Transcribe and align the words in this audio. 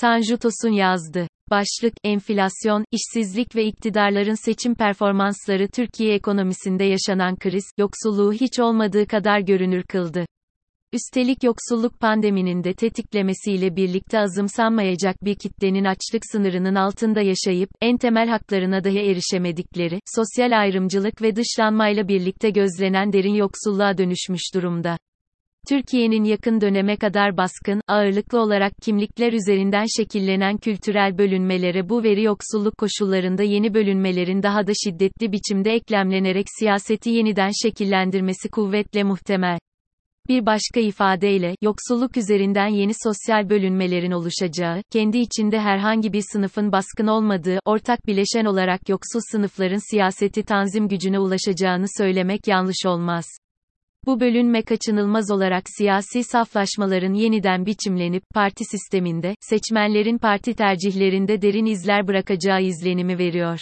Tanju 0.00 0.38
Tosun 0.38 0.72
yazdı. 0.72 1.26
Başlık, 1.50 1.94
enflasyon, 2.04 2.84
işsizlik 2.90 3.56
ve 3.56 3.64
iktidarların 3.64 4.44
seçim 4.44 4.74
performansları 4.74 5.68
Türkiye 5.68 6.14
ekonomisinde 6.14 6.84
yaşanan 6.84 7.36
kriz, 7.36 7.64
yoksulluğu 7.78 8.32
hiç 8.32 8.60
olmadığı 8.60 9.06
kadar 9.06 9.40
görünür 9.40 9.82
kıldı. 9.82 10.26
Üstelik 10.92 11.42
yoksulluk 11.42 12.00
pandeminin 12.00 12.64
de 12.64 12.72
tetiklemesiyle 12.72 13.76
birlikte 13.76 14.18
azımsanmayacak 14.18 15.24
bir 15.24 15.34
kitlenin 15.34 15.84
açlık 15.84 16.22
sınırının 16.32 16.74
altında 16.74 17.20
yaşayıp, 17.20 17.70
en 17.80 17.96
temel 17.96 18.28
haklarına 18.28 18.84
dahi 18.84 18.98
erişemedikleri, 18.98 20.00
sosyal 20.16 20.60
ayrımcılık 20.60 21.22
ve 21.22 21.36
dışlanmayla 21.36 22.08
birlikte 22.08 22.50
gözlenen 22.50 23.12
derin 23.12 23.34
yoksulluğa 23.34 23.98
dönüşmüş 23.98 24.54
durumda. 24.54 24.98
Türkiye'nin 25.70 26.24
yakın 26.24 26.60
döneme 26.60 26.96
kadar 26.96 27.36
baskın, 27.36 27.80
ağırlıklı 27.88 28.40
olarak 28.40 28.72
kimlikler 28.82 29.32
üzerinden 29.32 29.84
şekillenen 29.96 30.56
kültürel 30.56 31.18
bölünmelere 31.18 31.88
bu 31.88 32.02
veri 32.02 32.22
yoksulluk 32.22 32.78
koşullarında 32.78 33.42
yeni 33.42 33.74
bölünmelerin 33.74 34.42
daha 34.42 34.66
da 34.66 34.72
şiddetli 34.84 35.32
biçimde 35.32 35.72
eklemlenerek 35.72 36.46
siyaseti 36.58 37.10
yeniden 37.10 37.50
şekillendirmesi 37.62 38.48
kuvvetle 38.48 39.02
muhtemel. 39.02 39.58
Bir 40.28 40.46
başka 40.46 40.80
ifadeyle, 40.80 41.54
yoksulluk 41.62 42.16
üzerinden 42.16 42.68
yeni 42.68 42.92
sosyal 43.04 43.50
bölünmelerin 43.50 44.10
oluşacağı, 44.10 44.82
kendi 44.92 45.18
içinde 45.18 45.60
herhangi 45.60 46.12
bir 46.12 46.24
sınıfın 46.32 46.72
baskın 46.72 47.06
olmadığı, 47.06 47.58
ortak 47.64 48.06
bileşen 48.06 48.44
olarak 48.44 48.88
yoksul 48.88 49.20
sınıfların 49.32 49.90
siyaseti 49.90 50.42
tanzim 50.42 50.88
gücüne 50.88 51.18
ulaşacağını 51.18 51.86
söylemek 51.98 52.48
yanlış 52.48 52.86
olmaz. 52.86 53.24
Bu 54.06 54.20
bölünme 54.20 54.62
kaçınılmaz 54.62 55.30
olarak 55.30 55.64
siyasi 55.78 56.24
saflaşmaların 56.24 57.14
yeniden 57.14 57.66
biçimlenip, 57.66 58.22
parti 58.34 58.64
sisteminde, 58.64 59.34
seçmenlerin 59.40 60.18
parti 60.18 60.54
tercihlerinde 60.54 61.42
derin 61.42 61.66
izler 61.66 62.08
bırakacağı 62.08 62.62
izlenimi 62.62 63.18
veriyor. 63.18 63.58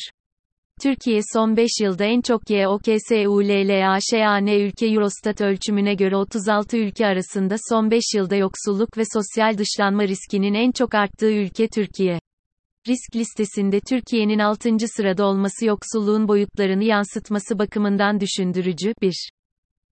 Türkiye 0.83 1.21
son 1.33 1.57
5 1.57 1.71
yılda 1.83 2.05
en 2.05 2.21
çok 2.21 2.51
YOKSULLAŞAN 2.51 4.47
ülke 4.47 4.87
Eurostat 4.87 5.41
ölçümüne 5.41 5.95
göre 5.95 6.17
36 6.17 6.77
ülke 6.77 7.07
arasında 7.07 7.57
son 7.69 7.91
5 7.91 8.03
yılda 8.15 8.37
yoksulluk 8.37 8.99
ve 8.99 9.03
sosyal 9.15 9.59
dışlanma 9.59 10.03
riskinin 10.09 10.55
en 10.55 10.73
çok 10.73 10.95
arttığı 10.95 11.33
ülke 11.33 11.69
Türkiye. 11.69 12.21
Risk 12.89 13.17
listesinde 13.17 13.81
Türkiye'nin 13.81 14.39
6. 14.39 14.77
sırada 14.97 15.27
olması 15.27 15.67
yoksulluğun 15.67 16.29
boyutlarını 16.29 16.85
yansıtması 16.85 17.59
bakımından 17.59 18.21
düşündürücü. 18.21 18.95
1. 19.03 19.31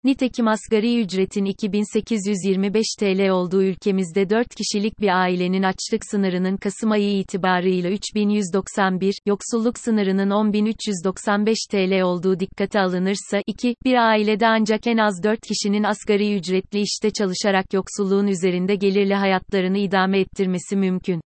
Nitekim 0.07 0.49
asgari 0.49 1.01
ücretin 1.01 1.45
2825 1.45 2.87
TL 2.99 3.29
olduğu 3.29 3.62
ülkemizde 3.62 4.31
4 4.31 4.47
kişilik 4.55 5.01
bir 5.01 5.21
ailenin 5.21 5.63
açlık 5.63 6.03
sınırının 6.11 6.57
Kasım 6.57 6.91
ayı 6.91 7.19
itibarıyla 7.19 7.91
3191, 7.91 9.15
yoksulluk 9.27 9.79
sınırının 9.79 10.31
10395 10.31 11.59
TL 11.71 12.01
olduğu 12.03 12.41
dikkate 12.41 12.81
alınırsa, 12.81 13.43
2, 13.47 13.75
bir 13.85 13.95
ailede 13.95 14.47
ancak 14.47 14.87
en 14.87 14.97
az 14.97 15.23
4 15.23 15.41
kişinin 15.41 15.83
asgari 15.83 16.37
ücretli 16.37 16.81
işte 16.81 17.11
çalışarak 17.11 17.73
yoksulluğun 17.73 18.27
üzerinde 18.27 18.75
gelirli 18.75 19.15
hayatlarını 19.15 19.79
idame 19.79 20.20
ettirmesi 20.20 20.77
mümkün. 20.77 21.20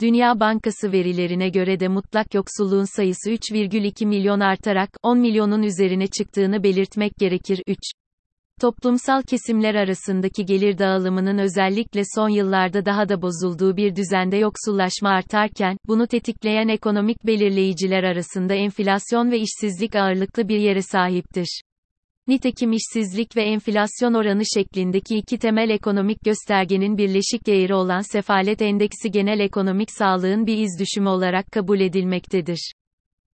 Dünya 0.00 0.40
Bankası 0.40 0.92
verilerine 0.92 1.48
göre 1.48 1.80
de 1.80 1.88
mutlak 1.88 2.34
yoksulluğun 2.34 2.96
sayısı 2.96 3.30
3,2 3.30 4.06
milyon 4.06 4.40
artarak 4.40 4.90
10 5.02 5.18
milyonun 5.18 5.62
üzerine 5.62 6.06
çıktığını 6.06 6.62
belirtmek 6.62 7.12
gerekir. 7.18 7.62
3. 7.66 7.78
Toplumsal 8.60 9.22
kesimler 9.22 9.74
arasındaki 9.74 10.44
gelir 10.44 10.78
dağılımının 10.78 11.38
özellikle 11.38 12.02
son 12.14 12.28
yıllarda 12.28 12.84
daha 12.84 13.08
da 13.08 13.22
bozulduğu 13.22 13.76
bir 13.76 13.96
düzende 13.96 14.36
yoksullaşma 14.36 15.08
artarken, 15.08 15.76
bunu 15.88 16.06
tetikleyen 16.06 16.68
ekonomik 16.68 17.26
belirleyiciler 17.26 18.02
arasında 18.02 18.54
enflasyon 18.54 19.30
ve 19.30 19.38
işsizlik 19.38 19.96
ağırlıklı 19.96 20.48
bir 20.48 20.58
yere 20.58 20.82
sahiptir. 20.82 21.62
Nitekim 22.28 22.72
işsizlik 22.72 23.36
ve 23.36 23.42
enflasyon 23.42 24.14
oranı 24.14 24.42
şeklindeki 24.54 25.16
iki 25.16 25.38
temel 25.38 25.70
ekonomik 25.70 26.24
göstergenin 26.24 26.98
birleşik 26.98 27.46
değeri 27.46 27.74
olan 27.74 28.12
sefalet 28.12 28.62
endeksi 28.62 29.10
genel 29.10 29.40
ekonomik 29.40 29.90
sağlığın 29.90 30.46
bir 30.46 30.58
iz 30.58 30.80
düşümü 30.80 31.08
olarak 31.08 31.52
kabul 31.52 31.80
edilmektedir. 31.80 32.72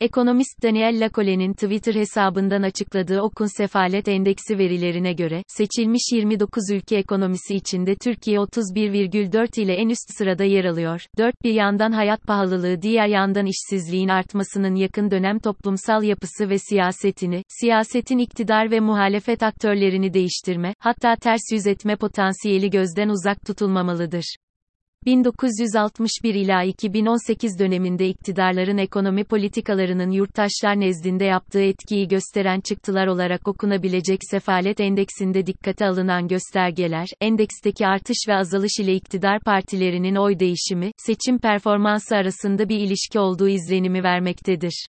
Ekonomist 0.02 0.64
Daniel 0.64 1.00
Lacole'nin 1.00 1.54
Twitter 1.54 1.96
hesabından 1.96 2.62
açıkladığı 2.62 3.22
Okun 3.22 3.58
Sefalet 3.58 4.08
Endeksi 4.08 4.58
verilerine 4.58 5.14
göre, 5.14 5.44
seçilmiş 5.48 6.02
29 6.14 6.64
ülke 6.72 6.98
ekonomisi 6.98 7.56
içinde 7.56 7.96
Türkiye 7.96 8.38
31,4 8.38 9.62
ile 9.62 9.74
en 9.74 9.90
üst 9.90 10.18
sırada 10.18 10.44
yer 10.44 10.66
alıyor. 10.66 11.02
4 11.18 11.36
bir 11.44 11.54
yandan 11.54 11.92
hayat 11.92 12.22
pahalılığı 12.24 12.82
diğer 12.82 13.08
yandan 13.08 13.46
işsizliğin 13.46 14.08
artmasının 14.08 14.76
yakın 14.76 15.12
dönem 15.12 15.40
toplumsal 15.40 16.04
yapısı 16.04 16.50
ve 16.50 16.58
siyasetini, 16.58 17.44
siyasetin 17.48 18.18
iktidar 18.18 18.72
ve 18.72 18.80
muhalefet 18.80 19.44
aktörlerini 19.44 20.14
değiştirme, 20.14 20.74
hatta 20.80 21.16
ters 21.16 21.42
yüz 21.52 21.68
etme 21.68 21.96
potansiyeli 21.96 22.70
gözden 22.70 23.10
uzak 23.10 23.46
tutulmamalıdır. 23.46 24.36
1961 25.06 26.36
ila 26.36 26.64
2018 26.64 27.60
döneminde 27.60 28.08
iktidarların 28.08 28.78
ekonomi 28.78 29.24
politikalarının 29.24 30.12
yurttaşlar 30.12 30.80
nezdinde 30.80 31.26
yaptığı 31.26 31.62
etkiyi 31.62 32.08
gösteren 32.08 32.62
çıktılar 32.62 33.08
olarak 33.08 33.48
okunabilecek 33.48 34.20
sefalet 34.32 34.80
endeksinde 34.80 35.46
dikkate 35.46 35.86
alınan 35.86 36.28
göstergeler, 36.28 37.08
endeksteki 37.22 37.88
artış 37.88 38.18
ve 38.28 38.36
azalış 38.36 38.80
ile 38.80 38.94
iktidar 38.94 39.40
partilerinin 39.40 40.16
oy 40.16 40.40
değişimi, 40.40 40.92
seçim 40.98 41.40
performansı 41.40 42.16
arasında 42.16 42.70
bir 42.70 42.80
ilişki 42.80 43.20
olduğu 43.20 43.50
izlenimi 43.50 44.04
vermektedir. 44.04 44.86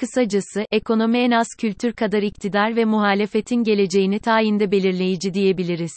Kısacası, 0.00 0.64
ekonomi 0.70 1.18
en 1.18 1.30
az 1.30 1.46
kültür 1.60 1.92
kadar 1.92 2.22
iktidar 2.22 2.76
ve 2.76 2.84
muhalefetin 2.84 3.62
geleceğini 3.64 4.18
tayinde 4.18 4.70
belirleyici 4.70 5.34
diyebiliriz. 5.34 5.92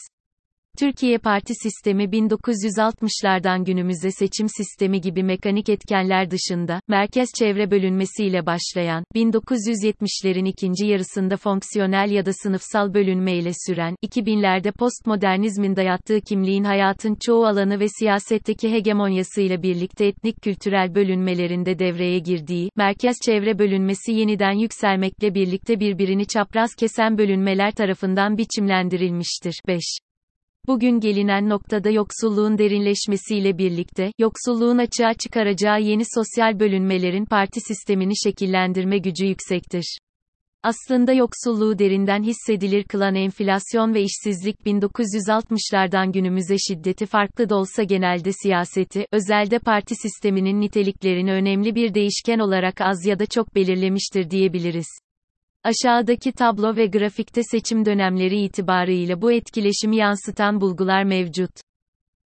Türkiye 0.78 1.18
parti 1.18 1.54
sistemi 1.62 2.04
1960'lardan 2.04 3.64
günümüze 3.64 4.10
seçim 4.10 4.48
sistemi 4.48 5.00
gibi 5.00 5.22
mekanik 5.22 5.68
etkenler 5.68 6.30
dışında, 6.30 6.80
merkez 6.88 7.28
çevre 7.38 7.70
bölünmesiyle 7.70 8.46
başlayan, 8.46 9.04
1970'lerin 9.14 10.48
ikinci 10.48 10.86
yarısında 10.86 11.36
fonksiyonel 11.36 12.10
ya 12.10 12.26
da 12.26 12.32
sınıfsal 12.32 12.94
bölünmeyle 12.94 13.50
süren, 13.66 13.94
2000'lerde 14.06 14.72
postmodernizmin 14.72 15.76
dayattığı 15.76 16.20
kimliğin 16.20 16.64
hayatın 16.64 17.16
çoğu 17.20 17.46
alanı 17.46 17.80
ve 17.80 17.88
siyasetteki 17.88 18.72
hegemonyasıyla 18.72 19.62
birlikte 19.62 20.06
etnik 20.06 20.42
kültürel 20.42 20.94
bölünmelerinde 20.94 21.78
devreye 21.78 22.18
girdiği, 22.18 22.70
merkez 22.76 23.16
çevre 23.24 23.58
bölünmesi 23.58 24.12
yeniden 24.12 24.58
yükselmekle 24.58 25.34
birlikte 25.34 25.80
birbirini 25.80 26.26
çapraz 26.26 26.74
kesen 26.74 27.18
bölünmeler 27.18 27.70
tarafından 27.70 28.38
biçimlendirilmiştir. 28.38 29.60
5. 29.68 29.82
Bugün 30.68 31.00
gelinen 31.00 31.48
noktada 31.48 31.90
yoksulluğun 31.90 32.58
derinleşmesiyle 32.58 33.58
birlikte, 33.58 34.12
yoksulluğun 34.18 34.78
açığa 34.78 35.14
çıkaracağı 35.14 35.80
yeni 35.80 36.02
sosyal 36.14 36.60
bölünmelerin 36.60 37.24
parti 37.24 37.60
sistemini 37.60 38.12
şekillendirme 38.24 38.98
gücü 38.98 39.26
yüksektir. 39.26 39.98
Aslında 40.62 41.12
yoksulluğu 41.12 41.78
derinden 41.78 42.22
hissedilir 42.22 42.84
kılan 42.84 43.14
enflasyon 43.14 43.94
ve 43.94 44.02
işsizlik 44.02 44.56
1960'lardan 44.60 46.12
günümüze 46.12 46.56
şiddeti 46.58 47.06
farklı 47.06 47.48
da 47.48 47.56
olsa 47.56 47.82
genelde 47.82 48.32
siyaseti, 48.32 49.06
özelde 49.12 49.58
parti 49.58 49.94
sisteminin 49.94 50.60
niteliklerini 50.60 51.32
önemli 51.32 51.74
bir 51.74 51.94
değişken 51.94 52.38
olarak 52.38 52.80
az 52.80 53.06
ya 53.06 53.18
da 53.18 53.26
çok 53.26 53.54
belirlemiştir 53.54 54.30
diyebiliriz. 54.30 55.05
Aşağıdaki 55.66 56.32
tablo 56.32 56.76
ve 56.76 56.86
grafikte 56.86 57.42
seçim 57.42 57.84
dönemleri 57.84 58.40
itibarıyla 58.40 59.22
bu 59.22 59.32
etkileşimi 59.32 59.96
yansıtan 59.96 60.60
bulgular 60.60 61.04
mevcut. 61.04 61.50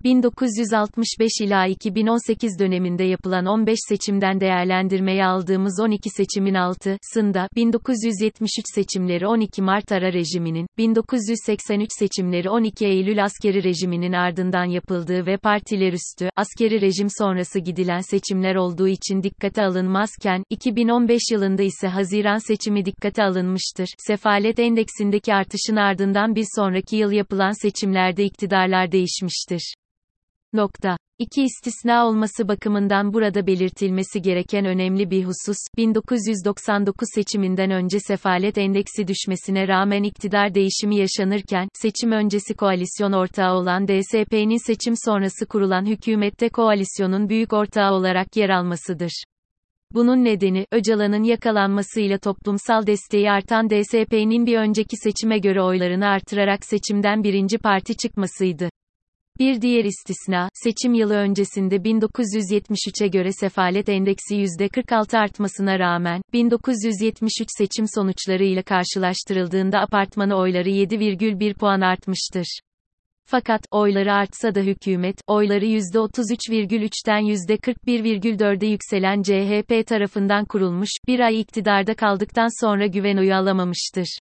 1965 0.03 1.31
ila 1.41 1.67
2018 1.67 2.59
döneminde 2.59 3.03
yapılan 3.03 3.45
15 3.45 3.79
seçimden 3.89 4.39
değerlendirmeye 4.39 5.25
aldığımız 5.25 5.79
12 5.79 6.09
seçimin 6.09 6.53
altısında, 6.53 7.47
1973 7.55 8.65
seçimleri 8.75 9.27
12 9.27 9.61
Mart 9.61 9.91
ara 9.91 10.13
rejiminin, 10.13 10.67
1983 10.77 11.89
seçimleri 11.99 12.49
12 12.49 12.85
Eylül 12.85 13.23
askeri 13.23 13.63
rejiminin 13.63 14.13
ardından 14.13 14.65
yapıldığı 14.65 15.25
ve 15.25 15.37
partiler 15.37 15.93
üstü, 15.93 16.29
askeri 16.35 16.81
rejim 16.81 17.07
sonrası 17.17 17.59
gidilen 17.59 18.01
seçimler 18.01 18.55
olduğu 18.55 18.87
için 18.87 19.23
dikkate 19.23 19.63
alınmazken, 19.63 20.43
2015 20.49 21.21
yılında 21.31 21.63
ise 21.63 21.87
Haziran 21.87 22.37
seçimi 22.37 22.85
dikkate 22.85 23.23
alınmıştır. 23.23 23.87
Sefalet 23.97 24.59
endeksindeki 24.59 25.33
artışın 25.33 25.75
ardından 25.75 26.35
bir 26.35 26.45
sonraki 26.55 26.95
yıl 26.95 27.11
yapılan 27.11 27.61
seçimlerde 27.61 28.23
iktidarlar 28.23 28.91
değişmiştir. 28.91 29.73
Nokta. 30.53 30.97
İki 31.19 31.43
istisna 31.43 32.07
olması 32.07 32.47
bakımından 32.47 33.13
burada 33.13 33.47
belirtilmesi 33.47 34.21
gereken 34.21 34.65
önemli 34.65 35.11
bir 35.11 35.23
husus, 35.23 35.57
1999 35.77 37.07
seçiminden 37.15 37.71
önce 37.71 37.99
sefalet 37.99 38.57
endeksi 38.57 39.07
düşmesine 39.07 39.67
rağmen 39.67 40.03
iktidar 40.03 40.55
değişimi 40.55 40.95
yaşanırken, 40.95 41.67
seçim 41.73 42.11
öncesi 42.11 42.53
koalisyon 42.53 43.11
ortağı 43.11 43.53
olan 43.53 43.87
DSP'nin 43.87 44.67
seçim 44.67 44.93
sonrası 45.05 45.45
kurulan 45.45 45.85
hükümette 45.85 46.49
koalisyonun 46.49 47.29
büyük 47.29 47.53
ortağı 47.53 47.93
olarak 47.93 48.35
yer 48.35 48.49
almasıdır. 48.49 49.23
Bunun 49.91 50.25
nedeni, 50.25 50.65
Öcalan'ın 50.71 51.23
yakalanmasıyla 51.23 52.17
toplumsal 52.17 52.87
desteği 52.87 53.31
artan 53.31 53.69
DSP'nin 53.69 54.45
bir 54.45 54.57
önceki 54.57 54.97
seçime 54.97 55.39
göre 55.39 55.61
oylarını 55.61 56.07
artırarak 56.07 56.65
seçimden 56.65 57.23
birinci 57.23 57.57
parti 57.57 57.97
çıkmasıydı. 57.97 58.69
Bir 59.39 59.61
diğer 59.61 59.85
istisna, 59.85 60.49
seçim 60.53 60.93
yılı 60.93 61.13
öncesinde 61.13 61.75
1973'e 61.75 63.07
göre 63.07 63.31
sefalet 63.31 63.89
endeksi 63.89 64.35
%46 64.35 65.17
artmasına 65.17 65.79
rağmen, 65.79 66.21
1973 66.33 67.47
seçim 67.57 67.85
sonuçlarıyla 67.95 68.63
karşılaştırıldığında 68.63 69.79
apartmanı 69.79 70.35
oyları 70.35 70.69
7,1 70.69 71.53
puan 71.53 71.81
artmıştır. 71.81 72.59
Fakat, 73.25 73.61
oyları 73.71 74.13
artsa 74.13 74.55
da 74.55 74.59
hükümet, 74.59 75.21
oyları 75.27 75.65
%33,3'ten 75.65 77.21
%41,4'e 77.21 78.67
yükselen 78.67 79.21
CHP 79.21 79.87
tarafından 79.87 80.45
kurulmuş, 80.45 80.89
bir 81.07 81.19
ay 81.19 81.39
iktidarda 81.39 81.93
kaldıktan 81.93 82.65
sonra 82.65 82.85
güven 82.85 83.17
oyu 83.17 83.35
alamamıştır. 83.35 84.19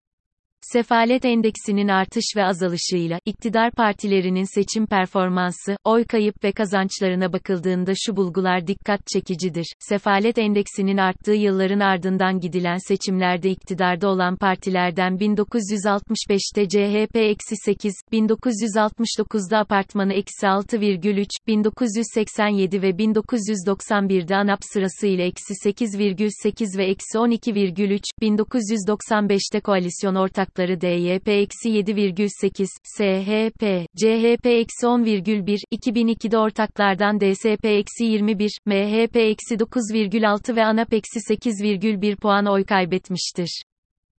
Sefalet 0.61 1.25
endeksinin 1.25 1.87
artış 1.87 2.25
ve 2.35 2.45
azalışıyla, 2.45 3.19
iktidar 3.25 3.71
partilerinin 3.71 4.55
seçim 4.55 4.87
performansı, 4.87 5.77
oy 5.83 6.03
kayıp 6.05 6.43
ve 6.43 6.51
kazançlarına 6.51 7.33
bakıldığında 7.33 7.91
şu 8.05 8.15
bulgular 8.15 8.67
dikkat 8.67 9.07
çekicidir. 9.07 9.65
Sefalet 9.79 10.37
endeksinin 10.37 10.97
arttığı 10.97 11.33
yılların 11.33 11.79
ardından 11.79 12.39
gidilen 12.39 12.77
seçimlerde 12.87 13.49
iktidarda 13.49 14.09
olan 14.09 14.35
partilerden 14.35 15.13
1965'te 15.13 16.67
CHP 16.67 17.15
eksi 17.15 17.55
8, 17.65 17.93
1969'da 18.13 19.57
apartmanı 19.57 20.13
eksi 20.13 20.45
6,3, 20.45 21.27
1987 21.47 22.81
ve 22.81 22.89
1991'de 22.89 24.35
ANAP 24.35 24.59
sırasıyla 24.73 25.23
eksi 25.23 25.53
8,8 25.69 26.77
ve 26.77 26.85
eksi 26.85 27.17
12,3, 27.17 28.01
1995'te 28.21 29.59
koalisyon 29.59 30.15
ortak 30.15 30.46
ortakları 30.47 30.73
DYP-7,8, 30.73 32.67
SHP, 32.97 33.85
CHP-10,1, 33.97 35.59
2002'de 35.71 36.37
ortaklardan 36.37 37.17
DSP-21, 37.17 38.49
MHP-9,6 38.67 40.55
ve 40.55 40.61
ANAP-8,1 40.61 42.15
puan 42.15 42.45
oy 42.45 42.63
kaybetmiştir. 42.65 43.63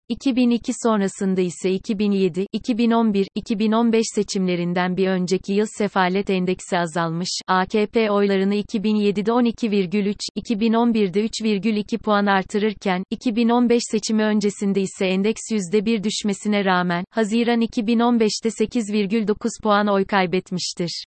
2002 0.09 0.73
sonrasında 0.83 1.41
ise 1.41 1.71
2007, 1.71 2.47
2011, 2.53 3.29
2015 3.35 4.07
seçimlerinden 4.15 4.97
bir 4.97 5.09
önceki 5.09 5.53
yıl 5.53 5.67
sefalet 5.79 6.31
endeksi 6.31 6.79
azalmış, 6.79 7.29
AKP 7.47 8.11
oylarını 8.11 8.55
2007'de 8.55 9.31
12,3, 9.31 10.17
2011'de 10.37 11.27
3,2 11.27 11.99
puan 11.99 12.27
artırırken, 12.27 13.03
2015 13.11 13.83
seçimi 13.91 14.23
öncesinde 14.23 14.81
ise 14.81 15.07
endeks 15.07 15.41
%1 15.51 16.05
düşmesine 16.05 16.65
rağmen, 16.65 17.05
Haziran 17.11 17.61
2015'te 17.61 18.49
8,9 18.49 19.63
puan 19.63 19.87
oy 19.87 20.05
kaybetmiştir. 20.05 21.05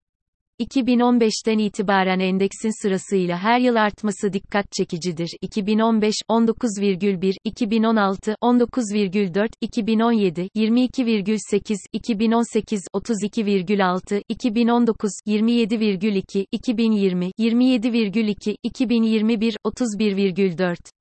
2015'ten 0.59 1.57
itibaren 1.57 2.19
endeksin 2.19 2.81
sırasıyla 2.81 3.37
her 3.37 3.59
yıl 3.59 3.75
artması 3.75 4.33
dikkat 4.33 4.71
çekicidir. 4.71 5.29
2015 5.41 6.15
19,1, 6.29 7.35
2016 7.43 8.35
19,4, 8.41 9.49
2017 9.61 10.49
22,8, 10.55 11.75
2018 11.93 12.81
32,6, 12.93 14.21
2019 14.29 15.11
27,2, 15.27 16.45
2020 16.51 17.31
27,2, 17.39 18.55
2021 18.63 19.57
31,4. 19.65 20.96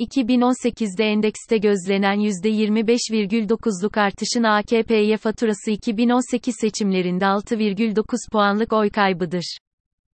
2018'de 0.00 1.04
endekste 1.04 1.58
gözlenen 1.58 2.16
%25,9'luk 2.16 4.00
artışın 4.00 4.42
AKP'ye 4.42 5.16
faturası 5.16 5.70
2018 5.70 6.54
seçimlerinde 6.60 7.24
6,9 7.24 8.04
puanlık 8.32 8.72
oy 8.72 8.90
kaybıdır. 8.90 9.56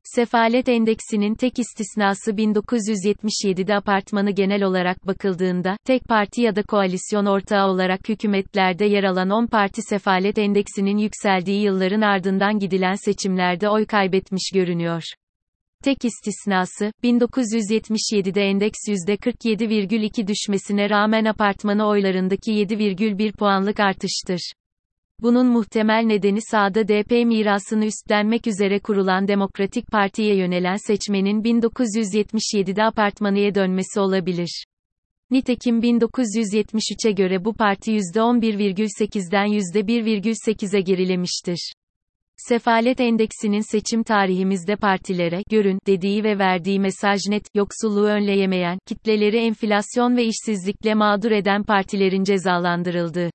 Sefalet 0.05 0.69
endeksinin 0.69 1.35
tek 1.35 1.59
istisnası 1.59 2.31
1977'de 2.31 3.77
apartmanı 3.77 4.31
genel 4.31 4.63
olarak 4.63 5.07
bakıldığında, 5.07 5.77
tek 5.87 6.05
parti 6.05 6.43
ya 6.43 6.57
da 6.57 6.63
koalisyon 6.63 7.27
ortağı 7.27 7.69
olarak 7.69 8.09
hükümetlerde 8.09 8.85
yer 8.85 9.05
alan 9.05 9.31
10 9.31 9.47
parti 9.47 9.83
sefalet 9.83 10.39
endeksinin 10.39 10.99
yükseldiği 10.99 11.63
yılların 11.63 12.01
ardından 12.01 12.59
gidilen 12.59 12.95
seçimlerde 12.95 13.69
oy 13.69 13.87
kaybetmiş 13.87 14.51
görünüyor. 14.55 15.03
Tek 15.83 16.05
istisnası, 16.05 16.93
1977'de 17.05 18.43
endeks 18.43 18.79
%47,2 18.89 20.27
düşmesine 20.27 20.91
rağmen 20.91 21.25
apartmanı 21.25 21.87
oylarındaki 21.87 22.53
7,1 22.53 23.33
puanlık 23.33 23.81
artıştır. 23.81 24.53
Bunun 25.21 25.47
muhtemel 25.47 26.03
nedeni 26.05 26.39
sağda 26.51 26.89
DP 26.89 27.11
mirasını 27.11 27.85
üstlenmek 27.85 28.47
üzere 28.47 28.79
kurulan 28.79 29.29
Demokratik 29.29 29.87
Parti'ye 29.87 30.37
yönelen 30.37 30.77
seçmenin 30.87 31.43
1977'de 31.43 32.85
apartmanıya 32.85 33.55
dönmesi 33.55 34.01
olabilir. 34.01 34.65
Nitekim 35.31 35.81
1973'e 35.81 37.13
göre 37.13 37.45
bu 37.45 37.55
parti 37.55 37.93
%11,8'den 37.93 39.47
%1,8'e 39.47 40.81
gerilemiştir. 40.81 41.73
Sefalet 42.49 43.01
endeksinin 43.01 43.61
seçim 43.61 44.03
tarihimizde 44.03 44.77
partilere, 44.77 45.43
görün, 45.51 45.79
dediği 45.87 46.25
ve 46.25 46.39
verdiği 46.39 46.81
mesaj 46.81 47.21
net, 47.29 47.47
yoksulluğu 47.55 48.07
önleyemeyen, 48.07 48.79
kitleleri 48.87 49.37
enflasyon 49.37 50.17
ve 50.17 50.25
işsizlikle 50.25 50.95
mağdur 50.95 51.31
eden 51.31 51.63
partilerin 51.63 52.25
cezalandırıldığı. 52.25 53.31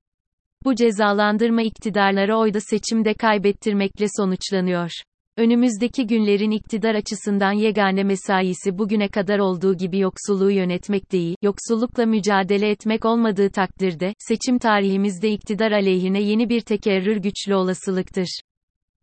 Bu 0.65 0.75
cezalandırma 0.75 1.61
iktidarlara 1.61 2.37
oyda 2.37 2.59
seçimde 2.59 3.13
kaybettirmekle 3.13 4.05
sonuçlanıyor. 4.17 4.91
Önümüzdeki 5.37 6.07
günlerin 6.07 6.51
iktidar 6.51 6.95
açısından 6.95 7.51
yegane 7.51 8.03
mesaisi 8.03 8.77
bugüne 8.77 9.07
kadar 9.07 9.39
olduğu 9.39 9.77
gibi 9.77 9.99
yoksulluğu 9.99 10.51
yönetmek 10.51 11.11
değil, 11.11 11.35
yoksullukla 11.41 12.05
mücadele 12.05 12.69
etmek 12.69 13.05
olmadığı 13.05 13.49
takdirde, 13.49 14.13
seçim 14.19 14.59
tarihimizde 14.59 15.31
iktidar 15.31 15.71
aleyhine 15.71 16.21
yeni 16.21 16.49
bir 16.49 16.61
tekerrür 16.61 17.17
güçlü 17.17 17.55
olasılıktır. 17.55 18.39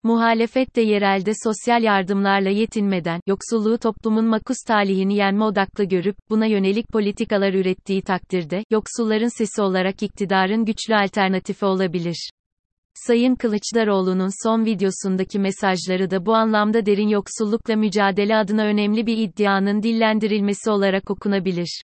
Muhalefet 0.04 0.76
de 0.76 0.80
yerelde 0.80 1.32
sosyal 1.44 1.82
yardımlarla 1.82 2.50
yetinmeden, 2.50 3.20
yoksulluğu 3.26 3.78
toplumun 3.78 4.24
makus 4.24 4.56
talihini 4.66 5.14
yenme 5.14 5.44
odaklı 5.44 5.84
görüp, 5.84 6.16
buna 6.30 6.46
yönelik 6.46 6.88
politikalar 6.88 7.54
ürettiği 7.54 8.02
takdirde, 8.02 8.64
yoksulların 8.70 9.38
sesi 9.38 9.62
olarak 9.62 10.02
iktidarın 10.02 10.64
güçlü 10.64 10.94
alternatifi 10.94 11.64
olabilir. 11.64 12.30
Sayın 12.94 13.34
Kılıçdaroğlu'nun 13.34 14.46
son 14.46 14.64
videosundaki 14.64 15.38
mesajları 15.38 16.10
da 16.10 16.26
bu 16.26 16.34
anlamda 16.34 16.86
derin 16.86 17.08
yoksullukla 17.08 17.76
mücadele 17.76 18.36
adına 18.36 18.64
önemli 18.64 19.06
bir 19.06 19.18
iddianın 19.18 19.82
dillendirilmesi 19.82 20.70
olarak 20.70 21.10
okunabilir. 21.10 21.82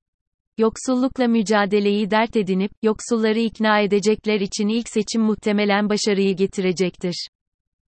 Yoksullukla 0.59 1.29
mücadeleyi 1.29 2.11
dert 2.11 2.37
edinip, 2.37 2.71
yoksulları 2.83 3.39
ikna 3.39 3.81
edecekler 3.81 4.41
için 4.41 4.69
ilk 4.69 4.89
seçim 4.89 5.23
muhtemelen 5.23 5.89
başarıyı 5.89 6.37
getirecektir. 6.37 7.29